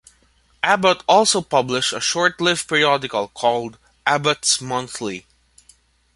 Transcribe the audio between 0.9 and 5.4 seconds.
also published a short-lived periodical called "Abbott's Monthly".